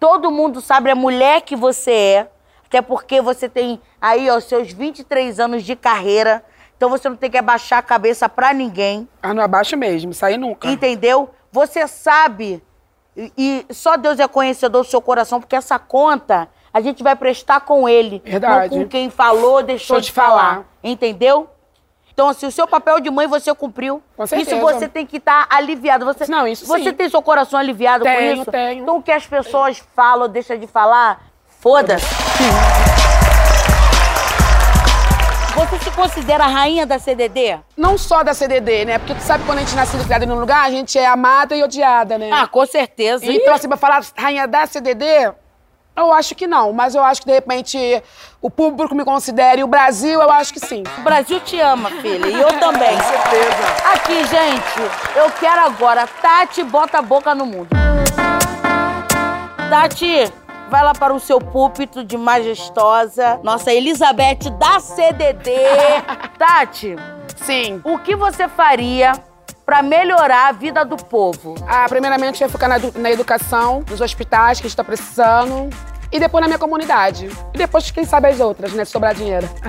Todo 0.00 0.30
mundo 0.30 0.60
sabe 0.60 0.90
a 0.90 0.94
mulher 0.94 1.42
que 1.42 1.54
você 1.54 1.92
é. 1.92 2.30
Até 2.66 2.80
porque 2.80 3.20
você 3.20 3.48
tem 3.48 3.80
aí, 4.00 4.30
ó, 4.30 4.40
seus 4.40 4.72
23 4.72 5.38
anos 5.38 5.62
de 5.62 5.76
carreira. 5.76 6.42
Então 6.76 6.88
você 6.88 7.08
não 7.08 7.16
tem 7.16 7.30
que 7.30 7.38
abaixar 7.38 7.78
a 7.78 7.82
cabeça 7.82 8.28
pra 8.28 8.52
ninguém. 8.52 9.06
Ah, 9.22 9.32
não 9.34 9.42
abaixa 9.42 9.76
mesmo, 9.76 10.12
aí 10.22 10.36
nunca. 10.36 10.68
Entendeu? 10.68 11.30
Você 11.52 11.86
sabe, 11.86 12.62
e, 13.16 13.30
e 13.68 13.74
só 13.74 13.96
Deus 13.96 14.18
é 14.18 14.26
conhecedor 14.26 14.82
do 14.82 14.88
seu 14.88 15.02
coração, 15.02 15.38
porque 15.38 15.54
essa 15.54 15.78
conta 15.78 16.48
a 16.72 16.80
gente 16.80 17.02
vai 17.02 17.14
prestar 17.14 17.60
com 17.60 17.86
ele. 17.88 18.22
Verdade. 18.24 18.74
Não 18.74 18.84
com 18.84 18.88
quem 18.88 19.10
falou, 19.10 19.62
deixou 19.62 19.96
Deixou 19.96 20.00
de 20.00 20.06
de 20.06 20.12
falar. 20.12 20.28
falar. 20.54 20.64
Entendeu? 20.82 21.48
Então, 22.12 22.28
assim, 22.28 22.46
o 22.46 22.52
seu 22.52 22.66
papel 22.66 23.00
de 23.00 23.10
mãe 23.10 23.26
você 23.26 23.54
cumpriu. 23.54 24.02
Com 24.16 24.26
certeza. 24.26 24.54
Isso 24.56 24.60
você 24.62 24.86
tem 24.88 25.06
que 25.06 25.16
estar 25.16 25.46
aliviado. 25.50 26.04
Você, 26.04 26.26
Não, 26.30 26.46
isso 26.46 26.66
Você 26.66 26.84
sim. 26.84 26.92
tem 26.92 27.08
seu 27.08 27.22
coração 27.22 27.58
aliviado 27.58 28.04
Tenho, 28.04 28.36
com 28.36 28.42
isso? 28.42 28.50
tenho. 28.50 28.82
Então, 28.82 28.96
o 28.98 29.02
que 29.02 29.10
as 29.12 29.26
pessoas 29.26 29.82
falam, 29.96 30.28
deixa 30.28 30.56
de 30.56 30.66
falar, 30.66 31.20
foda-se. 31.60 32.04
Você 35.54 35.78
se 35.84 35.90
considera 35.92 36.44
a 36.44 36.48
rainha 36.48 36.84
da 36.86 36.98
CDD? 36.98 37.58
Não 37.76 37.96
só 37.96 38.22
da 38.22 38.34
CDD, 38.34 38.84
né? 38.84 38.98
Porque 38.98 39.14
tu 39.14 39.20
sabe 39.20 39.44
quando 39.44 39.58
a 39.58 39.60
gente 39.60 39.74
nasce 39.76 39.96
e 39.96 40.04
criada 40.04 40.26
num 40.26 40.38
lugar, 40.38 40.64
a 40.64 40.70
gente 40.70 40.98
é 40.98 41.06
amada 41.06 41.54
e 41.54 41.62
odiada, 41.62 42.18
né? 42.18 42.30
Ah, 42.32 42.46
com 42.46 42.64
certeza. 42.66 43.24
Então, 43.30 43.54
assim, 43.54 43.68
pra 43.68 43.76
falar 43.76 44.02
rainha 44.16 44.48
da 44.48 44.66
CDD, 44.66 45.32
eu 45.96 46.12
acho 46.12 46.34
que 46.34 46.46
não. 46.46 46.72
Mas 46.72 46.94
eu 46.94 47.02
acho 47.02 47.20
que, 47.20 47.26
de 47.26 47.32
repente, 47.32 48.02
o 48.40 48.50
público 48.50 48.94
me 48.94 49.04
considere. 49.04 49.60
E 49.60 49.64
o 49.64 49.66
Brasil, 49.66 50.20
eu 50.20 50.30
acho 50.30 50.52
que 50.52 50.60
sim. 50.60 50.82
O 50.98 51.00
Brasil 51.02 51.40
te 51.40 51.60
ama, 51.60 51.90
filha. 51.90 52.26
E 52.26 52.40
eu 52.40 52.48
também. 52.58 52.96
Com 52.96 53.02
certeza. 53.02 53.92
Aqui, 53.92 54.24
gente, 54.26 55.16
eu 55.16 55.30
quero 55.38 55.60
agora. 55.62 56.06
Tati, 56.06 56.62
bota 56.64 56.98
a 56.98 57.02
boca 57.02 57.34
no 57.34 57.46
mundo. 57.46 57.68
Tati, 59.68 60.30
vai 60.70 60.82
lá 60.82 60.92
para 60.92 61.14
o 61.14 61.20
seu 61.20 61.38
púlpito 61.38 62.02
de 62.04 62.16
majestosa. 62.16 63.40
Nossa 63.42 63.72
Elizabeth 63.72 64.50
da 64.58 64.80
CDD. 64.80 65.52
Tati, 66.38 66.96
Sim. 67.36 67.80
o 67.84 67.98
que 67.98 68.16
você 68.16 68.48
faria 68.48 69.12
para 69.64 69.82
melhorar 69.82 70.48
a 70.48 70.52
vida 70.52 70.84
do 70.84 70.96
povo? 70.96 71.54
Ah, 71.66 71.86
primeiramente, 71.88 72.42
eu 72.42 72.46
ia 72.46 72.52
focar 72.52 72.68
na, 72.68 72.78
na 72.96 73.10
educação, 73.10 73.84
nos 73.88 74.00
hospitais 74.00 74.60
que 74.60 74.66
a 74.66 74.68
gente 74.68 74.76
tá 74.76 74.84
precisando. 74.84 75.70
E 76.10 76.20
depois 76.20 76.42
na 76.42 76.48
minha 76.48 76.58
comunidade. 76.58 77.30
E 77.54 77.58
depois, 77.58 77.90
quem 77.90 78.04
sabe, 78.04 78.28
as 78.28 78.38
outras, 78.38 78.72
né? 78.72 78.84
Se 78.84 78.92
sobrar 78.92 79.14
dinheiro. 79.14 79.48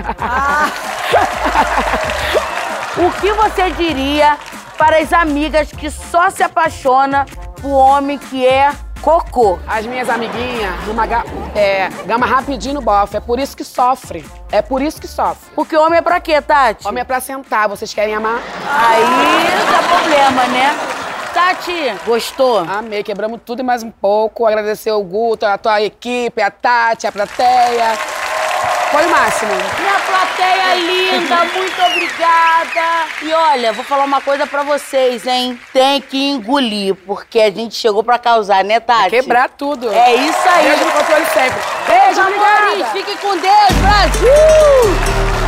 O 2.96 3.10
que 3.20 3.32
você 3.32 3.70
diria 3.72 4.38
para 4.78 4.98
as 4.98 5.12
amigas 5.12 5.68
que 5.72 5.90
só 5.90 6.30
se 6.30 6.44
apaixonam 6.44 7.24
por 7.60 7.70
homem 7.70 8.16
que 8.16 8.46
é 8.46 8.70
cocô? 9.04 9.58
As 9.68 9.84
minhas 9.84 10.08
amiguinhas, 10.08 10.74
numa 10.86 11.04
ga- 11.06 11.24
é, 11.54 11.88
gama 12.06 12.24
rapidinho 12.24 12.74
no 12.76 12.80
bofe. 12.80 13.16
É 13.18 13.20
por 13.20 13.38
isso 13.38 13.54
que 13.54 13.62
sofre. 13.62 14.24
É 14.50 14.62
por 14.62 14.80
isso 14.80 14.98
que 15.00 15.06
sofre. 15.06 15.50
Porque 15.54 15.76
homem 15.76 15.98
é 15.98 16.02
pra 16.02 16.18
quê, 16.20 16.40
Tati? 16.40 16.88
Homem 16.88 17.02
é 17.02 17.04
pra 17.04 17.20
sentar. 17.20 17.68
Vocês 17.68 17.92
querem 17.92 18.14
amar? 18.14 18.40
Aí 18.66 19.04
dá 19.70 19.82
problema, 19.98 20.44
né? 20.46 20.74
Tati, 21.34 21.92
gostou? 22.06 22.60
Amei, 22.60 23.02
quebramos 23.02 23.40
tudo 23.44 23.60
e 23.60 23.62
mais 23.62 23.82
um 23.82 23.90
pouco. 23.90 24.46
Agradecer 24.46 24.92
o 24.92 25.02
Guto, 25.02 25.44
a 25.44 25.58
tua 25.58 25.82
equipe, 25.82 26.40
a 26.40 26.50
Tati, 26.50 27.06
a 27.06 27.12
plateia. 27.12 27.98
Foi 28.94 29.06
o 29.06 29.10
máximo. 29.10 29.50
Minha 29.80 29.98
plateia 30.06 30.74
linda, 30.76 31.44
muito 31.52 31.82
obrigada. 31.82 33.08
E 33.22 33.32
olha, 33.32 33.72
vou 33.72 33.84
falar 33.84 34.04
uma 34.04 34.20
coisa 34.20 34.46
pra 34.46 34.62
vocês, 34.62 35.26
hein? 35.26 35.58
Tem 35.72 36.00
que 36.00 36.30
engolir, 36.30 36.94
porque 37.04 37.40
a 37.40 37.50
gente 37.50 37.74
chegou 37.74 38.04
pra 38.04 38.20
causar, 38.20 38.62
né, 38.62 38.78
Tati? 38.78 39.10
Quebrar 39.10 39.48
tudo. 39.48 39.92
É 39.92 40.14
isso 40.14 40.48
aí. 40.48 40.68
Beijo 40.68 40.84
no 40.84 40.92
controle 40.92 41.26
sempre. 41.26 41.60
Beijo, 41.88 42.20
Amores. 42.20 42.86
Fiquem 42.92 43.16
com 43.16 43.36
Deus, 43.36 43.72
Brasil! 43.82 45.43